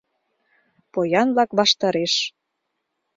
[0.91, 2.13] Поян-влак ваштареш